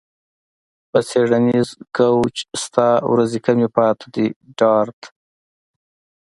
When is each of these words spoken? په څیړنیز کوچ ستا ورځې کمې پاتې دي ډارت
په 0.91 0.99
څیړنیز 1.09 1.69
کوچ 1.97 2.35
ستا 2.63 2.89
ورځې 3.11 3.39
کمې 3.45 3.67
پاتې 3.75 4.07
دي 4.13 4.27
ډارت 4.57 5.01